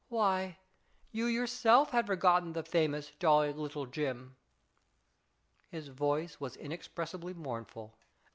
[0.09, 0.57] Why,
[1.11, 4.35] you yourself had forgotten the famous Jolly Little Jim."
[5.69, 8.29] His voice was inexpressibly mournful, and 270 IS IT A MAN?